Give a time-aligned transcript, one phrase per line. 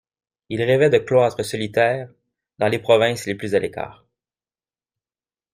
[0.49, 2.09] Il rêvait de cloîtres solitaires,
[2.57, 4.03] dans les provinces les plus à l'écart.